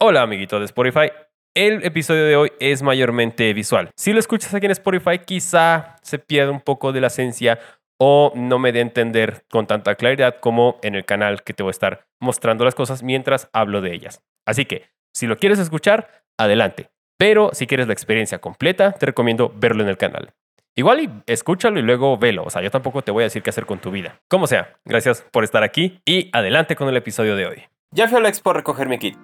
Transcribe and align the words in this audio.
Hola 0.00 0.22
amiguito 0.22 0.60
de 0.60 0.64
Spotify. 0.66 1.10
El 1.56 1.84
episodio 1.84 2.24
de 2.24 2.36
hoy 2.36 2.52
es 2.60 2.82
mayormente 2.82 3.52
visual. 3.52 3.90
Si 3.96 4.12
lo 4.12 4.20
escuchas 4.20 4.54
aquí 4.54 4.66
en 4.66 4.70
Spotify, 4.70 5.18
quizá 5.18 5.96
se 6.02 6.20
pierda 6.20 6.52
un 6.52 6.60
poco 6.60 6.92
de 6.92 7.00
la 7.00 7.08
esencia 7.08 7.58
o 7.98 8.30
no 8.36 8.60
me 8.60 8.70
dé 8.70 8.78
a 8.78 8.82
entender 8.82 9.44
con 9.50 9.66
tanta 9.66 9.96
claridad 9.96 10.36
como 10.38 10.78
en 10.84 10.94
el 10.94 11.04
canal 11.04 11.42
que 11.42 11.52
te 11.52 11.64
voy 11.64 11.70
a 11.70 11.72
estar 11.72 12.06
mostrando 12.20 12.64
las 12.64 12.76
cosas 12.76 13.02
mientras 13.02 13.50
hablo 13.52 13.80
de 13.80 13.92
ellas. 13.92 14.22
Así 14.46 14.66
que, 14.66 14.88
si 15.12 15.26
lo 15.26 15.36
quieres 15.36 15.58
escuchar, 15.58 16.22
adelante. 16.38 16.90
Pero 17.18 17.50
si 17.52 17.66
quieres 17.66 17.88
la 17.88 17.92
experiencia 17.92 18.38
completa, 18.38 18.92
te 18.92 19.06
recomiendo 19.06 19.52
verlo 19.52 19.82
en 19.82 19.88
el 19.88 19.96
canal. 19.96 20.32
Igual 20.76 21.00
y 21.00 21.10
escúchalo 21.26 21.80
y 21.80 21.82
luego 21.82 22.16
velo. 22.18 22.44
O 22.44 22.50
sea, 22.50 22.62
yo 22.62 22.70
tampoco 22.70 23.02
te 23.02 23.10
voy 23.10 23.22
a 23.22 23.26
decir 23.26 23.42
qué 23.42 23.50
hacer 23.50 23.66
con 23.66 23.80
tu 23.80 23.90
vida. 23.90 24.20
Como 24.28 24.46
sea, 24.46 24.78
gracias 24.84 25.26
por 25.32 25.42
estar 25.42 25.64
aquí 25.64 26.00
y 26.04 26.30
adelante 26.32 26.76
con 26.76 26.88
el 26.88 26.96
episodio 26.96 27.34
de 27.34 27.46
hoy. 27.46 27.64
Ya 27.90 28.06
fui 28.06 28.18
a 28.18 28.20
la 28.20 28.30
recoger 28.52 28.88
mi 28.88 28.98
kit. 29.00 29.18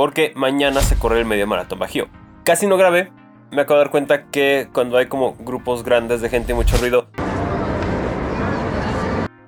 Porque 0.00 0.32
mañana 0.34 0.80
se 0.80 0.98
corre 0.98 1.18
el 1.18 1.26
medio 1.26 1.46
maratón 1.46 1.78
bajío. 1.78 2.08
Casi 2.42 2.66
no 2.66 2.78
grabé. 2.78 3.12
Me 3.50 3.60
acabo 3.60 3.78
de 3.78 3.84
dar 3.84 3.90
cuenta 3.90 4.30
que 4.30 4.70
cuando 4.72 4.96
hay 4.96 5.08
como 5.08 5.34
grupos 5.34 5.84
grandes 5.84 6.22
de 6.22 6.30
gente 6.30 6.52
y 6.52 6.54
mucho 6.54 6.78
ruido, 6.78 7.08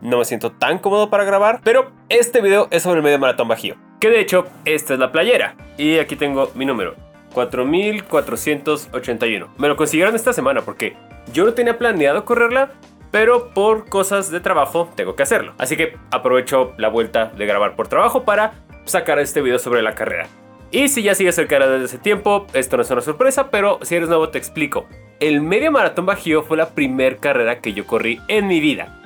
no 0.03 0.19
me 0.19 0.27
siento 0.27 0.53
tan 0.53 0.79
cómodo 0.79 1.09
para 1.09 1.25
grabar, 1.25 1.63
pero 1.65 1.93
este 2.11 2.43
video 2.43 2.69
es 2.71 2.83
sobre 2.83 2.99
el 2.99 3.03
medio 3.03 3.19
maratón 3.19 3.49
bajío. 3.49 3.77
Que 3.99 4.11
de 4.11 4.21
hecho, 4.21 4.45
esta 4.67 4.93
es 4.93 5.01
la 5.01 5.11
playera. 5.11 5.57
Y 5.79 5.97
aquí 5.97 6.17
tengo 6.17 6.51
mi 6.55 6.67
número. 6.67 6.97
4481. 7.33 9.55
Me 9.57 9.69
lo 9.69 9.77
consiguieron 9.77 10.15
esta 10.15 10.35
semana 10.35 10.61
porque 10.61 10.99
yo 11.33 11.47
no 11.47 11.55
tenía 11.55 11.79
planeado 11.79 12.27
correrla, 12.27 12.73
pero 13.11 13.55
por 13.55 13.89
cosas 13.89 14.31
de 14.31 14.41
trabajo 14.41 14.91
tengo 14.97 15.17
que 15.17 15.23
hacerlo. 15.23 15.55
Así 15.57 15.79
que 15.79 15.97
aprovecho 16.11 16.75
la 16.77 16.89
vuelta 16.89 17.33
de 17.39 17.47
grabar 17.47 17.75
por 17.75 17.89
trabajo 17.89 18.25
para 18.25 18.53
sacar 18.85 19.19
este 19.19 19.41
video 19.41 19.59
sobre 19.59 19.81
la 19.81 19.95
carrera. 19.95 20.29
Y 20.73 20.89
si 20.89 21.03
ya 21.03 21.15
sigues 21.15 21.39
el 21.39 21.47
canal 21.47 21.71
desde 21.71 21.85
ese 21.85 21.99
tiempo, 21.99 22.47
esto 22.55 22.77
no 22.77 22.83
es 22.83 22.91
una 22.91 23.03
sorpresa, 23.03 23.51
pero 23.51 23.79
si 23.83 23.95
eres 23.95 24.09
nuevo 24.09 24.31
te 24.31 24.39
explico. 24.39 24.87
El 25.21 25.41
medio 25.41 25.71
maratón 25.71 26.07
bajío 26.07 26.43
fue 26.43 26.57
la 26.57 26.71
primera 26.71 27.17
carrera 27.19 27.61
que 27.61 27.75
yo 27.75 27.87
corrí 27.87 28.19
en 28.27 28.49
mi 28.49 28.59
vida 28.59 28.99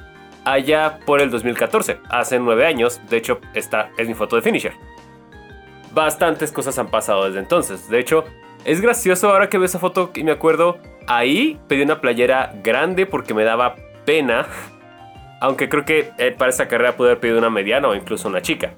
allá 0.46 1.00
por 1.04 1.20
el 1.20 1.28
2014, 1.30 1.98
hace 2.08 2.38
nueve 2.38 2.66
años. 2.66 3.00
De 3.10 3.18
hecho, 3.18 3.40
esta 3.52 3.90
es 3.98 4.08
mi 4.08 4.14
foto 4.14 4.36
de 4.36 4.42
finisher. 4.42 4.72
Bastantes 5.92 6.52
cosas 6.52 6.78
han 6.78 6.86
pasado 6.86 7.26
desde 7.26 7.40
entonces. 7.40 7.88
De 7.88 7.98
hecho, 7.98 8.24
es 8.64 8.80
gracioso 8.80 9.28
ahora 9.28 9.50
que 9.50 9.58
veo 9.58 9.66
esa 9.66 9.80
foto 9.80 10.12
y 10.14 10.22
me 10.22 10.30
acuerdo, 10.30 10.78
ahí 11.08 11.58
pedí 11.68 11.82
una 11.82 12.00
playera 12.00 12.54
grande 12.62 13.06
porque 13.06 13.34
me 13.34 13.44
daba 13.44 13.74
pena. 14.04 14.46
Aunque 15.40 15.68
creo 15.68 15.84
que 15.84 16.12
eh, 16.16 16.30
para 16.30 16.50
esa 16.50 16.68
carrera 16.68 16.96
pude 16.96 17.08
haber 17.08 17.20
pedido 17.20 17.38
una 17.38 17.50
mediana 17.50 17.88
o 17.88 17.94
incluso 17.94 18.28
una 18.28 18.40
chica. 18.40 18.72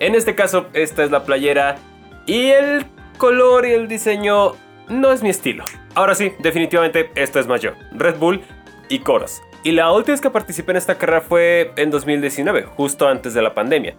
En 0.00 0.14
este 0.14 0.34
caso, 0.34 0.66
esta 0.72 1.04
es 1.04 1.10
la 1.10 1.24
playera 1.24 1.76
y 2.24 2.46
el 2.46 2.86
color 3.18 3.66
y 3.66 3.72
el 3.72 3.86
diseño 3.86 4.52
no 4.88 5.12
es 5.12 5.22
mi 5.22 5.28
estilo. 5.28 5.62
Ahora 5.94 6.14
sí, 6.14 6.32
definitivamente 6.38 7.10
esto 7.16 7.38
es 7.38 7.46
más 7.46 7.60
yo. 7.60 7.72
Red 7.92 8.16
Bull 8.16 8.40
y 8.88 9.00
Coros. 9.00 9.42
Y 9.62 9.72
la 9.72 9.92
última 9.92 10.14
vez 10.14 10.22
que 10.22 10.30
participé 10.30 10.70
en 10.70 10.78
esta 10.78 10.96
carrera 10.96 11.20
fue 11.20 11.72
en 11.76 11.90
2019, 11.90 12.62
justo 12.62 13.08
antes 13.08 13.34
de 13.34 13.42
la 13.42 13.52
pandemia. 13.52 13.94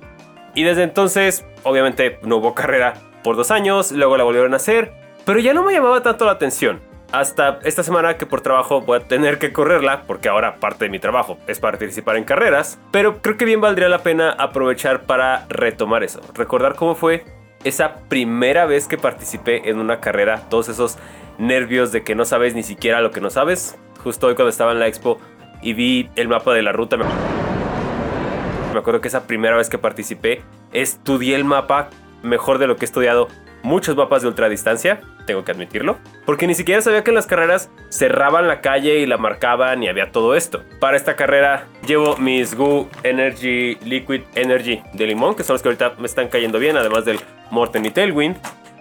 Y 0.55 0.63
desde 0.63 0.81
entonces, 0.81 1.45
obviamente, 1.61 2.17
no 2.23 2.37
hubo 2.37 2.55
carrera 2.55 2.95
por 3.23 3.35
dos 3.35 3.51
años, 3.51 3.91
luego 3.91 4.17
la 4.17 4.23
volvieron 4.23 4.53
a 4.53 4.57
hacer, 4.57 4.93
pero 5.23 5.39
ya 5.39 5.53
no 5.53 5.61
me 5.61 5.71
llamaba 5.71 6.01
tanto 6.01 6.25
la 6.25 6.31
atención. 6.31 6.81
Hasta 7.11 7.59
esta 7.65 7.83
semana 7.83 8.15
que 8.17 8.25
por 8.25 8.39
trabajo 8.39 8.79
voy 8.81 8.99
a 8.99 9.03
tener 9.03 9.37
que 9.37 9.51
correrla, 9.51 10.03
porque 10.07 10.29
ahora 10.29 10.61
parte 10.61 10.85
de 10.85 10.89
mi 10.89 10.97
trabajo 10.97 11.37
es 11.45 11.59
participar 11.59 12.15
en 12.15 12.23
carreras, 12.23 12.79
pero 12.91 13.21
creo 13.21 13.35
que 13.35 13.43
bien 13.43 13.59
valdría 13.59 13.89
la 13.89 13.99
pena 13.99 14.31
aprovechar 14.31 15.01
para 15.01 15.45
retomar 15.49 16.03
eso, 16.05 16.21
recordar 16.33 16.75
cómo 16.75 16.95
fue 16.95 17.25
esa 17.65 17.95
primera 18.07 18.65
vez 18.65 18.87
que 18.87 18.97
participé 18.97 19.69
en 19.69 19.79
una 19.79 19.99
carrera, 19.99 20.43
todos 20.49 20.69
esos 20.69 20.97
nervios 21.37 21.91
de 21.91 22.03
que 22.03 22.15
no 22.15 22.23
sabes 22.23 22.55
ni 22.55 22.63
siquiera 22.63 23.01
lo 23.01 23.11
que 23.11 23.19
no 23.19 23.29
sabes. 23.29 23.77
Justo 24.03 24.27
hoy 24.27 24.35
cuando 24.35 24.49
estaba 24.49 24.71
en 24.71 24.79
la 24.79 24.87
expo 24.87 25.19
y 25.61 25.73
vi 25.73 26.09
el 26.15 26.29
mapa 26.29 26.53
de 26.53 26.61
la 26.61 26.71
ruta. 26.71 26.97
Me 26.97 28.79
acuerdo 28.79 29.01
que 29.01 29.09
esa 29.09 29.27
primera 29.27 29.57
vez 29.57 29.69
que 29.69 29.77
participé, 29.77 30.41
estudié 30.71 31.35
el 31.35 31.43
mapa 31.43 31.89
mejor 32.23 32.57
de 32.57 32.67
lo 32.67 32.77
que 32.77 32.85
he 32.85 32.87
estudiado 32.87 33.27
muchos 33.63 33.95
mapas 33.95 34.21
de 34.21 34.27
ultradistancia, 34.27 35.01
tengo 35.25 35.43
que 35.43 35.51
admitirlo, 35.51 35.97
porque 36.25 36.47
ni 36.47 36.55
siquiera 36.55 36.81
sabía 36.81 37.03
que 37.03 37.11
en 37.11 37.15
las 37.15 37.27
carreras 37.27 37.69
cerraban 37.89 38.47
la 38.47 38.61
calle 38.61 38.99
y 38.99 39.05
la 39.05 39.17
marcaban 39.17 39.83
y 39.83 39.87
había 39.87 40.11
todo 40.11 40.35
esto. 40.35 40.63
Para 40.79 40.97
esta 40.97 41.15
carrera 41.15 41.67
llevo 41.85 42.17
mis 42.17 42.55
Goo 42.55 42.89
Energy 43.03 43.75
Liquid 43.85 44.21
Energy 44.35 44.81
de 44.93 45.07
limón, 45.07 45.35
que 45.35 45.43
son 45.43 45.55
los 45.55 45.61
que 45.61 45.69
ahorita 45.69 45.93
me 45.99 46.07
están 46.07 46.27
cayendo 46.27 46.59
bien, 46.59 46.77
además 46.77 47.05
del 47.05 47.19
Morten 47.51 47.85
y 47.85 47.91
Tailwind. 47.91 48.37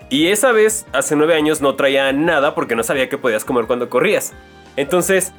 Y 0.08 0.26
esa 0.28 0.50
vez, 0.50 0.86
hace 0.92 1.14
nueve 1.14 1.34
años, 1.34 1.60
no 1.60 1.76
traía 1.76 2.12
nada 2.12 2.54
porque 2.54 2.74
no 2.74 2.82
sabía 2.82 3.08
que 3.08 3.16
podías 3.16 3.44
comer 3.44 3.66
cuando 3.66 3.88
corrías. 3.88 4.32
Entonces, 4.76 5.32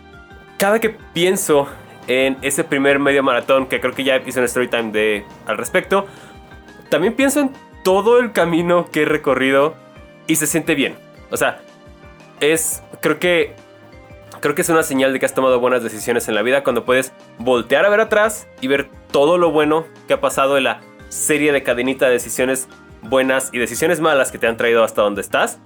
cada 0.57 0.79
que 0.79 0.89
pienso 0.89 1.67
en 2.07 2.37
ese 2.41 2.63
primer 2.63 2.99
medio 2.99 3.21
maratón, 3.21 3.67
que 3.67 3.81
creo 3.81 3.93
que 3.93 4.03
ya 4.03 4.17
hice 4.25 4.39
un 4.39 4.45
story 4.45 4.69
time 4.69 4.91
de, 4.91 5.25
al 5.45 5.57
respecto, 5.57 6.07
también 6.89 7.13
pienso 7.13 7.41
en 7.41 7.51
todo 7.83 8.19
el 8.19 8.31
camino 8.31 8.87
que 8.91 9.03
he 9.03 9.05
recorrido 9.05 9.75
y 10.27 10.35
se 10.35 10.47
siente 10.47 10.75
bien. 10.75 10.95
O 11.29 11.37
sea, 11.37 11.61
es, 12.39 12.83
creo 13.01 13.19
que, 13.19 13.55
creo 14.39 14.55
que 14.55 14.61
es 14.61 14.69
una 14.69 14.83
señal 14.83 15.13
de 15.13 15.19
que 15.19 15.25
has 15.25 15.33
tomado 15.33 15.59
buenas 15.59 15.83
decisiones 15.83 16.27
en 16.27 16.35
la 16.35 16.41
vida 16.41 16.63
cuando 16.63 16.85
puedes 16.85 17.13
voltear 17.37 17.85
a 17.85 17.89
ver 17.89 18.01
atrás 18.01 18.47
y 18.61 18.67
ver 18.67 18.89
todo 19.11 19.37
lo 19.37 19.51
bueno 19.51 19.85
que 20.07 20.13
ha 20.13 20.21
pasado 20.21 20.57
en 20.57 20.65
la 20.65 20.81
serie 21.09 21.51
de 21.51 21.63
cadenita 21.63 22.05
de 22.05 22.13
decisiones 22.13 22.67
buenas 23.03 23.49
y 23.51 23.59
decisiones 23.59 23.99
malas 23.99 24.31
que 24.31 24.37
te 24.37 24.47
han 24.47 24.57
traído 24.57 24.83
hasta 24.83 25.01
donde 25.01 25.21
estás. 25.21 25.59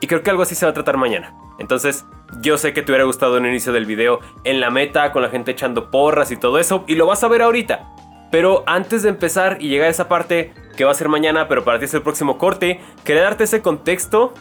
Y 0.00 0.06
creo 0.06 0.22
que 0.22 0.30
algo 0.30 0.42
así 0.42 0.54
se 0.54 0.66
va 0.66 0.70
a 0.70 0.74
tratar 0.74 0.96
mañana. 0.96 1.34
Entonces, 1.58 2.04
yo 2.40 2.58
sé 2.58 2.72
que 2.72 2.82
te 2.82 2.90
hubiera 2.90 3.04
gustado 3.04 3.36
el 3.36 3.46
inicio 3.46 3.72
del 3.72 3.86
video 3.86 4.20
en 4.44 4.60
la 4.60 4.70
meta 4.70 5.12
con 5.12 5.22
la 5.22 5.28
gente 5.28 5.52
echando 5.52 5.90
porras 5.90 6.32
y 6.32 6.36
todo 6.36 6.58
eso, 6.58 6.84
y 6.88 6.96
lo 6.96 7.06
vas 7.06 7.22
a 7.22 7.28
ver 7.28 7.42
ahorita. 7.42 7.88
Pero 8.32 8.64
antes 8.66 9.02
de 9.02 9.10
empezar 9.10 9.58
y 9.60 9.68
llegar 9.68 9.88
a 9.88 9.90
esa 9.90 10.08
parte 10.08 10.52
que 10.76 10.84
va 10.84 10.90
a 10.90 10.94
ser 10.94 11.08
mañana, 11.08 11.48
pero 11.48 11.64
para 11.64 11.78
ti 11.78 11.84
es 11.86 11.94
el 11.94 12.02
próximo 12.02 12.38
corte, 12.38 12.80
quería 13.04 13.22
darte 13.22 13.44
ese 13.44 13.62
contexto 13.62 14.34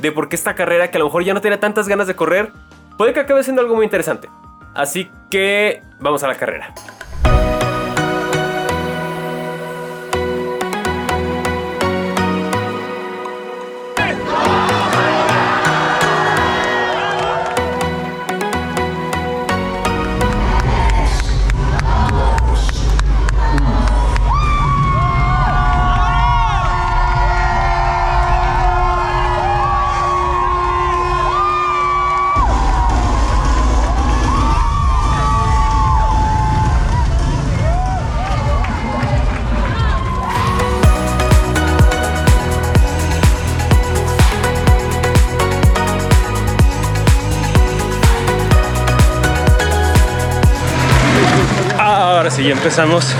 de 0.00 0.12
por 0.12 0.28
qué 0.28 0.36
esta 0.36 0.54
carrera, 0.54 0.90
que 0.90 0.96
a 0.96 1.00
lo 1.00 1.06
mejor 1.06 1.24
ya 1.24 1.34
no 1.34 1.40
tenía 1.40 1.60
tantas 1.60 1.88
ganas 1.88 2.06
de 2.06 2.16
correr, 2.16 2.52
puede 2.96 3.12
que 3.12 3.20
acabe 3.20 3.42
siendo 3.42 3.62
algo 3.62 3.74
muy 3.74 3.84
interesante. 3.84 4.28
Así 4.74 5.10
que 5.30 5.82
vamos 6.00 6.22
a 6.22 6.28
la 6.28 6.36
carrera. 6.36 6.72
Y 52.40 52.44
ya 52.44 52.52
empezamos. 52.52 53.14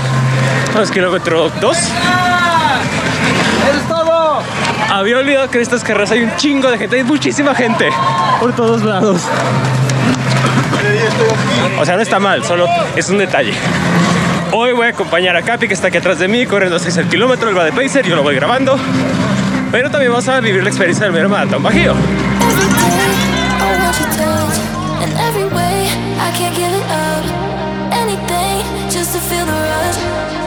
Vamos, 0.73 0.91
kilómetro 0.91 1.51
2. 1.61 1.77
¡Eso 1.77 1.87
es 3.77 3.87
todo! 3.87 4.41
Había 4.89 5.17
olvidado 5.17 5.49
que 5.49 5.57
en 5.57 5.61
estas 5.61 5.83
carreras 5.83 6.11
hay 6.11 6.23
un 6.23 6.35
chingo 6.35 6.69
de 6.69 6.77
gente, 6.77 6.97
hay 6.97 7.03
muchísima 7.03 7.53
gente 7.53 7.89
por 8.39 8.53
todos 8.55 8.83
lados. 8.83 9.21
O 11.79 11.85
sea, 11.85 11.95
no 11.95 12.01
está 12.01 12.19
mal, 12.19 12.43
solo 12.43 12.65
es 12.95 13.09
un 13.09 13.19
detalle. 13.19 13.53
Hoy 14.51 14.73
voy 14.73 14.87
a 14.87 14.89
acompañar 14.89 15.35
a 15.35 15.41
Capi, 15.41 15.67
que 15.67 15.73
está 15.73 15.87
aquí 15.87 15.97
atrás 15.97 16.19
de 16.19 16.27
mí, 16.27 16.45
corriendo 16.45 16.79
6 16.79 16.97
el 16.97 17.07
kilómetro, 17.07 17.49
él 17.49 17.57
va 17.57 17.63
de 17.63 17.71
pacer, 17.71 18.05
yo 18.05 18.15
lo 18.15 18.23
voy 18.23 18.35
grabando. 18.35 18.77
Pero 19.71 19.89
también 19.89 20.11
vamos 20.11 20.27
a 20.27 20.39
vivir 20.39 20.63
la 20.63 20.69
experiencia 20.69 21.05
del 21.05 21.13
medio 21.13 21.29
maratón 21.29 21.63
bajío. 21.63 21.93
be 25.53 27.50
love. 29.99 30.40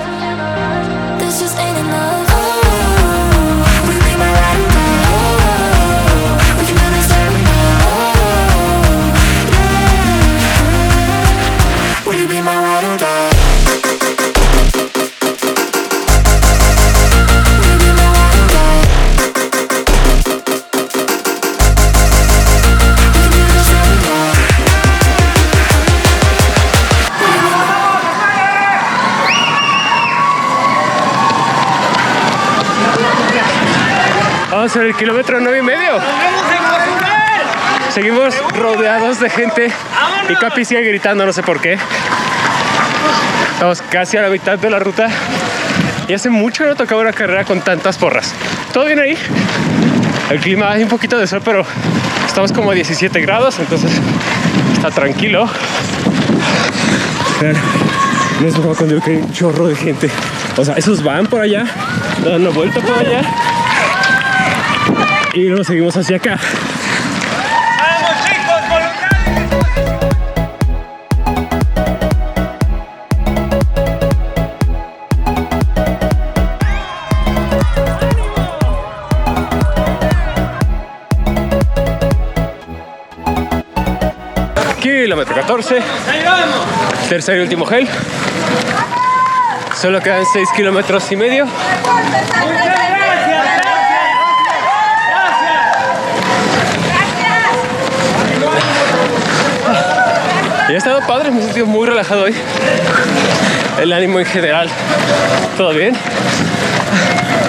Vamos 34.64 34.76
en 34.76 34.86
el 34.86 34.94
kilómetro 34.94 35.38
nueve 35.40 35.58
y 35.58 35.62
medio. 35.62 36.00
Seguimos 37.92 38.34
rodeados 38.58 39.20
de 39.20 39.28
gente 39.28 39.70
y 40.26 40.34
Capi 40.36 40.64
sigue 40.64 40.80
gritando, 40.80 41.26
no 41.26 41.34
sé 41.34 41.42
por 41.42 41.60
qué. 41.60 41.76
Estamos 43.52 43.82
casi 43.82 44.16
a 44.16 44.22
la 44.22 44.30
mitad 44.30 44.58
de 44.58 44.70
la 44.70 44.78
ruta 44.78 45.08
y 46.08 46.14
hace 46.14 46.30
mucho 46.30 46.64
que 46.64 46.70
no 46.70 46.76
tocaba 46.76 47.02
una 47.02 47.12
carrera 47.12 47.44
con 47.44 47.60
tantas 47.60 47.98
porras. 47.98 48.32
¿Todo 48.72 48.86
bien 48.86 49.00
ahí? 49.00 49.18
El 50.30 50.40
clima 50.40 50.70
hay 50.70 50.82
un 50.82 50.88
poquito 50.88 51.18
de 51.18 51.26
sol, 51.26 51.42
pero 51.44 51.66
estamos 52.26 52.50
como 52.50 52.70
a 52.70 52.74
17 52.74 53.20
grados, 53.20 53.58
entonces 53.58 53.90
está 54.76 54.90
tranquilo. 54.90 55.46
Vean, 57.42 57.56
les 58.40 58.56
voy 58.56 58.72
a 58.72 58.78
contar 58.78 59.02
que 59.02 59.10
hay 59.10 59.16
un 59.18 59.30
chorro 59.30 59.68
de 59.68 59.76
gente. 59.76 60.08
O 60.56 60.64
sea, 60.64 60.74
esos 60.76 61.02
van 61.02 61.26
por 61.26 61.42
allá, 61.42 61.66
dan 62.24 62.40
una 62.40 62.48
vuelta 62.48 62.80
por 62.80 62.96
allá 62.98 63.20
y 65.34 65.48
luego 65.48 65.64
seguimos 65.64 65.96
hacia 65.96 66.16
acá. 66.16 66.38
¡Vamos, 67.78 68.24
chicos! 68.24 68.60
¡Voluntarios! 68.70 70.34
Kilómetro 84.80 85.34
14, 85.34 85.76
¡Ahí 85.76 86.24
vamos! 86.24 87.08
tercer 87.08 87.38
y 87.38 87.40
último 87.40 87.66
gel. 87.66 87.88
Solo 89.80 90.00
quedan 90.00 90.24
6 90.32 90.48
kilómetros 90.56 91.10
y 91.12 91.16
medio. 91.16 91.44
¡Muchas 91.46 92.10
gracias! 92.10 92.94
¡Gracias! 92.98 93.54
¡Gracias! 99.60 100.44
Y 100.66 100.72
ha 100.72 100.78
estado 100.78 101.00
padre, 101.06 101.30
me 101.30 101.40
he 101.40 101.42
sentido 101.42 101.66
muy 101.66 101.86
relajado 101.86 102.22
hoy. 102.22 102.34
El 103.80 103.92
ánimo 103.92 104.18
en 104.18 104.24
general, 104.24 104.68
todo 105.58 105.74
bien. 105.74 105.94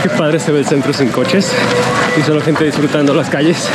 Qué 0.04 0.10
padre 0.10 0.38
se 0.40 0.52
ve 0.52 0.60
el 0.60 0.66
centro 0.66 0.92
sin 0.92 1.10
coches 1.10 1.50
y 2.18 2.22
solo 2.24 2.42
gente 2.42 2.66
disfrutando 2.66 3.14
las 3.14 3.30
calles. 3.30 3.70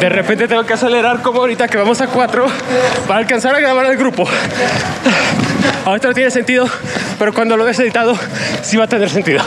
De 0.00 0.08
repente 0.08 0.48
tengo 0.48 0.64
que 0.64 0.72
acelerar 0.72 1.20
como 1.20 1.40
ahorita 1.40 1.68
que 1.68 1.76
vamos 1.76 2.00
a 2.00 2.06
4 2.06 2.46
para 3.06 3.20
alcanzar 3.20 3.54
a 3.54 3.60
grabar 3.60 3.84
al 3.86 3.96
grupo. 3.96 4.26
Ahorita 5.84 6.08
no 6.08 6.14
tiene 6.14 6.30
sentido, 6.30 6.68
pero 7.18 7.34
cuando 7.34 7.56
lo 7.56 7.64
ves 7.64 7.78
editado 7.80 8.18
sí 8.62 8.78
va 8.78 8.84
a 8.84 8.88
tener 8.88 9.10
sentido. 9.10 9.42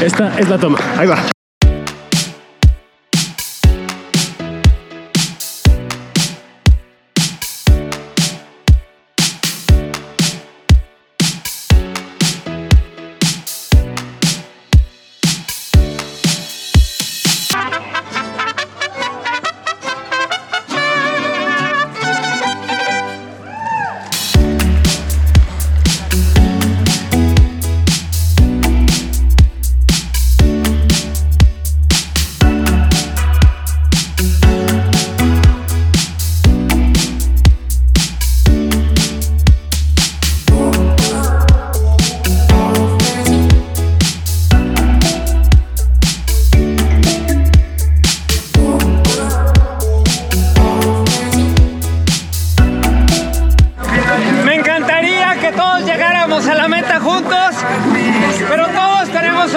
Esta 0.00 0.38
es 0.38 0.48
la 0.48 0.58
toma. 0.58 0.78
Ahí 0.96 1.06
va. 1.06 1.39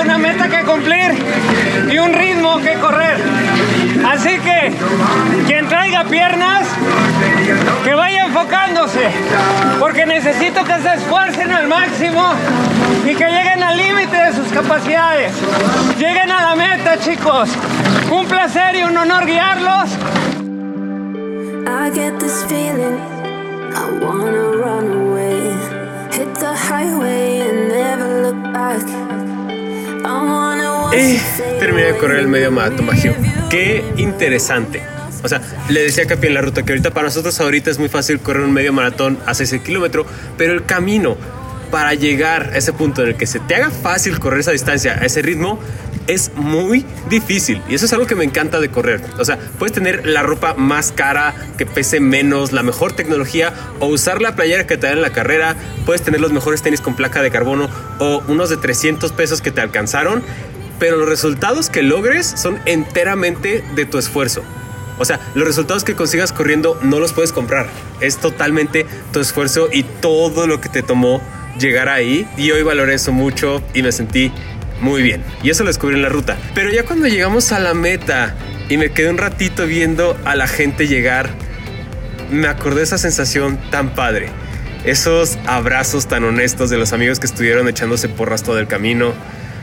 Una 0.04 0.18
meta 0.18 0.50
que 0.50 0.64
cumplir 0.64 1.16
y 1.92 1.98
un 1.98 2.14
ritmo 2.14 2.58
que 2.60 2.74
correr. 2.76 3.18
Así 4.06 4.38
que 4.40 4.74
quien 5.48 5.68
traiga 5.68 6.04
piernas, 6.04 6.68
que 7.84 7.94
vaya 7.94 8.26
enfocándose, 8.26 9.10
porque 9.80 10.06
necesito 10.06 10.64
que 10.64 10.78
se 10.80 10.94
esfuercen 10.96 11.52
al 11.52 11.68
máximo 11.68 12.34
y 13.06 13.16
que 13.16 13.26
lleguen 13.26 13.64
al 13.64 13.78
límite 13.78 14.18
de 14.18 14.34
sus 14.34 14.48
capacidades. 14.50 15.34
Lleguen 15.98 16.32
a 16.32 16.42
la 16.50 16.56
meta, 16.56 17.00
chicos. 17.00 17.50
Un 18.12 18.26
placer 18.26 18.76
y 18.76 18.84
un 18.84 18.98
honor 18.98 19.26
guiarlos. 19.26 19.90
I 23.76 23.90
wanna 24.00 24.58
run 24.64 24.88
away. 25.02 25.52
Hit 26.12 26.36
the 26.36 26.54
highway 26.54 27.40
and 27.42 27.70
never 27.70 28.22
look 28.22 28.54
back. 28.54 29.13
Terminé 31.60 31.94
de 31.94 31.98
correr 31.98 32.20
el 32.20 32.28
medio 32.28 32.52
maratón 32.52 32.88
Bajío. 32.88 33.14
Qué 33.50 33.84
interesante. 33.98 34.84
O 35.24 35.30
sea, 35.30 35.42
le 35.70 35.82
decía 35.82 36.04
a 36.04 36.08
Capi 36.08 36.28
en 36.28 36.34
la 36.34 36.42
ruta 36.42 36.64
que 36.64 36.74
ahorita 36.74 36.92
para 36.92 37.08
nosotros 37.08 37.40
ahorita 37.40 37.72
es 37.72 37.80
muy 37.80 37.88
fácil 37.88 38.20
correr 38.20 38.44
un 38.44 38.52
medio 38.52 38.74
maratón 38.74 39.18
a 39.26 39.34
6 39.34 39.62
kilómetros, 39.64 40.06
pero 40.38 40.54
el 40.54 40.66
camino 40.66 41.16
para 41.74 41.96
llegar 41.96 42.52
a 42.54 42.58
ese 42.60 42.72
punto 42.72 43.02
en 43.02 43.08
el 43.08 43.16
que 43.16 43.26
se 43.26 43.40
te 43.40 43.56
haga 43.56 43.72
fácil 43.72 44.20
correr 44.20 44.42
esa 44.42 44.52
distancia, 44.52 44.94
a 44.94 45.06
ese 45.06 45.24
ritmo, 45.24 45.58
es 46.06 46.32
muy 46.36 46.86
difícil. 47.10 47.64
Y 47.68 47.74
eso 47.74 47.88
es 47.88 47.94
algo 47.94 48.06
que 48.06 48.14
me 48.14 48.24
encanta 48.24 48.60
de 48.60 48.70
correr. 48.70 49.02
O 49.18 49.26
sea, 49.26 49.40
puedes 49.58 49.74
tener 49.74 50.06
la 50.06 50.22
ropa 50.22 50.54
más 50.54 50.92
cara, 50.92 51.34
que 51.58 51.66
pese 51.66 52.00
menos, 52.00 52.52
la 52.52 52.62
mejor 52.62 52.94
tecnología, 52.94 53.56
o 53.80 53.88
usar 53.88 54.22
la 54.22 54.36
playera 54.36 54.68
que 54.68 54.78
te 54.78 54.86
dan 54.86 54.98
en 54.98 55.02
la 55.02 55.10
carrera, 55.10 55.56
puedes 55.84 56.04
tener 56.04 56.22
los 56.22 56.32
mejores 56.32 56.62
tenis 56.62 56.80
con 56.80 56.96
placa 56.96 57.24
de 57.24 57.32
carbono, 57.32 57.68
o 57.98 58.22
unos 58.28 58.52
de 58.52 58.58
300 58.58 59.12
pesos 59.12 59.42
que 59.42 59.50
te 59.50 59.60
alcanzaron, 59.60 60.22
pero 60.78 60.98
los 60.98 61.10
resultados 61.10 61.72
que 61.72 61.82
logres 61.82 62.36
son 62.38 62.60
enteramente 62.68 63.64
de 63.74 63.86
tu 63.86 63.98
esfuerzo. 63.98 64.44
O 65.00 65.06
sea, 65.06 65.20
los 65.34 65.48
resultados 65.48 65.84
que 65.84 65.96
consigas 65.96 66.32
corriendo 66.34 66.78
no 66.84 67.00
los 67.00 67.14
puedes 67.14 67.32
comprar. 67.32 67.66
Es 68.00 68.18
totalmente 68.18 68.86
tu 69.12 69.22
esfuerzo 69.22 69.70
y 69.74 69.82
todo 69.82 70.46
lo 70.46 70.62
que 70.62 70.70
te 70.70 70.84
tomó 70.84 71.20
llegar 71.60 71.90
ahí. 71.90 72.28
Y 72.38 72.52
hoy 72.52 72.64
valoré 72.64 72.96
eso 72.96 73.12
mucho 73.12 73.64
y 73.74 73.82
me 73.82 73.92
sentí 73.92 74.32
muy 74.82 75.02
bien. 75.02 75.24
Y 75.42 75.50
eso 75.50 75.64
lo 75.64 75.70
descubrí 75.70 75.96
en 75.96 76.02
la 76.02 76.10
ruta. 76.10 76.38
Pero 76.54 76.70
ya 76.70 76.84
cuando 76.84 77.08
llegamos 77.08 77.52
a 77.52 77.60
la 77.60 77.74
meta 77.74 78.36
y 78.70 78.78
me 78.78 78.92
quedé 78.92 79.10
un 79.10 79.18
ratito 79.18 79.66
viendo 79.66 80.18
a 80.26 80.36
la 80.36 80.48
gente 80.48 80.88
llegar, 80.88 81.30
me 82.32 82.48
acordé 82.48 82.78
de 82.78 82.84
esa 82.84 82.98
sensación 82.98 83.60
tan 83.72 83.94
padre. 83.96 84.28
Esos 84.84 85.38
abrazos 85.46 86.08
tan 86.08 86.24
honestos 86.26 86.70
de 86.70 86.78
los 86.78 86.92
amigos 86.92 87.20
que 87.20 87.28
estuvieron 87.28 87.68
echándose 87.70 88.10
porras 88.10 88.44
todo 88.44 88.60
el 88.60 88.68
camino. 88.68 89.14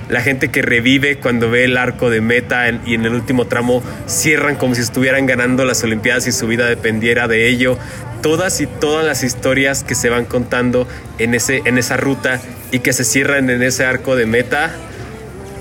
La 0.08 0.22
gente 0.22 0.48
que 0.50 0.62
revive 0.62 1.18
cuando 1.18 1.50
ve 1.50 1.64
el 1.64 1.76
arco 1.76 2.10
de 2.10 2.20
meta 2.20 2.68
y 2.84 2.94
en 2.94 3.04
el 3.04 3.14
último 3.14 3.46
tramo 3.46 3.82
cierran 4.06 4.56
como 4.56 4.74
si 4.74 4.80
estuvieran 4.80 5.26
ganando 5.26 5.64
las 5.64 5.84
Olimpiadas 5.84 6.26
y 6.26 6.32
su 6.32 6.46
vida 6.46 6.66
dependiera 6.66 7.28
de 7.28 7.48
ello. 7.48 7.78
Todas 8.22 8.60
y 8.60 8.66
todas 8.66 9.04
las 9.04 9.22
historias 9.22 9.84
que 9.84 9.94
se 9.94 10.10
van 10.10 10.24
contando 10.24 10.86
en, 11.18 11.34
ese, 11.34 11.62
en 11.64 11.78
esa 11.78 11.96
ruta 11.96 12.40
y 12.70 12.80
que 12.80 12.92
se 12.92 13.04
cierran 13.04 13.50
en 13.50 13.62
ese 13.62 13.84
arco 13.84 14.16
de 14.16 14.26
meta. 14.26 14.70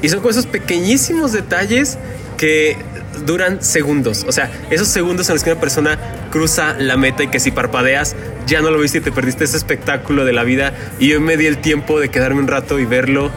Y 0.01 0.09
son 0.09 0.21
con 0.21 0.31
esos 0.31 0.45
pequeñísimos 0.45 1.31
detalles 1.31 1.97
que 2.37 2.77
duran 3.25 3.61
segundos. 3.61 4.25
O 4.27 4.31
sea, 4.31 4.49
esos 4.69 4.87
segundos 4.87 5.29
en 5.29 5.35
los 5.35 5.43
que 5.43 5.51
una 5.51 5.59
persona 5.59 5.97
cruza 6.31 6.75
la 6.77 6.97
meta 6.97 7.23
y 7.23 7.27
que 7.27 7.39
si 7.39 7.51
parpadeas 7.51 8.15
ya 8.47 8.61
no 8.61 8.71
lo 8.71 8.79
viste 8.79 8.99
y 8.99 9.01
te 9.01 9.11
perdiste 9.11 9.43
ese 9.43 9.57
espectáculo 9.57 10.25
de 10.25 10.33
la 10.33 10.43
vida. 10.43 10.73
Y 10.99 11.09
yo 11.09 11.21
me 11.21 11.37
di 11.37 11.45
el 11.45 11.59
tiempo 11.59 11.99
de 11.99 12.09
quedarme 12.09 12.39
un 12.39 12.47
rato 12.47 12.79
y 12.79 12.85
verlo. 12.85 13.31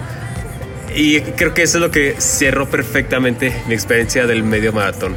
Y 0.95 1.21
creo 1.21 1.55
que 1.55 1.63
eso 1.63 1.79
es 1.79 1.83
lo 1.83 1.91
que 1.91 2.17
cerró 2.19 2.69
perfectamente 2.69 3.53
mi 3.67 3.75
experiencia 3.75 4.27
del 4.27 4.43
medio 4.43 4.73
maratón. 4.73 5.17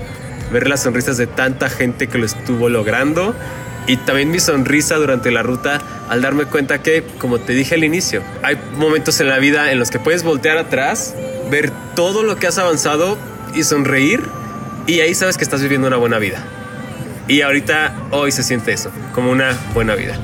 Ver 0.51 0.67
las 0.67 0.83
sonrisas 0.83 1.17
de 1.17 1.27
tanta 1.27 1.69
gente 1.69 2.07
que 2.07 2.17
lo 2.17 2.25
estuvo 2.25 2.69
logrando 2.69 3.35
y 3.87 3.97
también 3.97 4.31
mi 4.31 4.39
sonrisa 4.39 4.95
durante 4.95 5.31
la 5.31 5.43
ruta 5.43 5.81
al 6.09 6.21
darme 6.21 6.45
cuenta 6.45 6.81
que, 6.81 7.03
como 7.19 7.39
te 7.39 7.53
dije 7.53 7.75
al 7.75 7.83
inicio, 7.83 8.23
hay 8.43 8.57
momentos 8.77 9.19
en 9.19 9.29
la 9.29 9.37
vida 9.39 9.71
en 9.71 9.79
los 9.79 9.89
que 9.89 9.99
puedes 9.99 10.23
voltear 10.23 10.57
atrás, 10.57 11.15
ver 11.49 11.71
todo 11.95 12.23
lo 12.23 12.35
que 12.37 12.47
has 12.47 12.57
avanzado 12.57 13.17
y 13.53 13.63
sonreír 13.63 14.21
y 14.87 14.99
ahí 14.99 15.15
sabes 15.15 15.37
que 15.37 15.43
estás 15.43 15.61
viviendo 15.61 15.87
una 15.87 15.97
buena 15.97 16.19
vida. 16.19 16.43
Y 17.27 17.41
ahorita, 17.41 17.95
hoy 18.11 18.31
se 18.31 18.43
siente 18.43 18.71
eso, 18.71 18.91
como 19.13 19.31
una 19.31 19.57
buena 19.73 19.95
vida. 19.95 20.19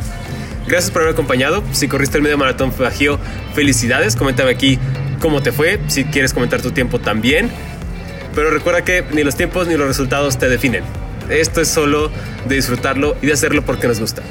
Gracias 0.68 0.92
por 0.92 1.02
haberme 1.02 1.16
acompañado. 1.16 1.64
Si 1.72 1.88
corriste 1.88 2.18
el 2.18 2.24
medio 2.24 2.38
maratón 2.38 2.72
Bajío, 2.78 3.20
felicidades. 3.56 4.16
Coméntame 4.16 4.52
aquí 4.52 4.78
cómo 5.20 5.42
te 5.42 5.52
fue. 5.52 5.80
Si 5.88 6.06
quieres 6.06 6.34
comentar 6.34 6.62
tu 6.62 6.72
tiempo 6.72 7.00
también. 7.00 7.50
Pero 8.36 8.52
recuerda 8.52 8.84
que 8.84 9.04
ni 9.12 9.24
los 9.24 9.36
tiempos 9.36 9.68
ni 9.68 9.76
los 9.76 9.88
resultados 9.88 10.38
te 10.38 10.48
definen. 10.48 10.84
Esto 11.32 11.62
es 11.62 11.68
solo 11.68 12.12
de 12.48 12.56
disfrutarlo 12.56 13.16
y 13.22 13.28
de 13.28 13.34
hacerlo 13.34 13.64
porque 13.64 13.88
nos 13.88 14.00
gusta. 14.00 14.22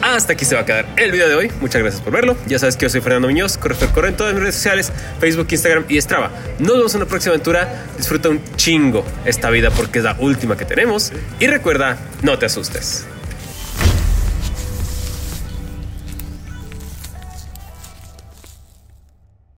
Hasta 0.00 0.34
aquí 0.34 0.44
se 0.44 0.54
va 0.54 0.60
a 0.60 0.64
quedar 0.64 0.86
el 0.96 1.10
video 1.10 1.28
de 1.28 1.34
hoy. 1.34 1.50
Muchas 1.60 1.82
gracias 1.82 2.00
por 2.02 2.12
verlo. 2.12 2.36
Ya 2.46 2.58
sabes 2.58 2.76
que 2.76 2.84
yo 2.84 2.90
soy 2.90 3.00
Fernando 3.00 3.28
Muñoz, 3.28 3.58
corrector 3.58 3.90
corre 3.90 4.08
en 4.08 4.16
todas 4.16 4.32
mis 4.32 4.42
redes 4.42 4.54
sociales, 4.54 4.92
Facebook, 5.18 5.48
Instagram 5.50 5.84
y 5.88 6.00
Strava. 6.00 6.30
Nos 6.60 6.76
vemos 6.76 6.94
en 6.94 7.02
una 7.02 7.10
próxima 7.10 7.34
aventura. 7.34 7.86
Disfruta 7.96 8.28
un 8.28 8.40
chingo 8.56 9.04
esta 9.24 9.50
vida 9.50 9.70
porque 9.70 9.98
es 9.98 10.04
la 10.04 10.16
última 10.18 10.56
que 10.56 10.64
tenemos. 10.64 11.12
Y 11.40 11.46
recuerda, 11.48 11.98
no 12.22 12.38
te 12.38 12.46
asustes. 12.46 13.06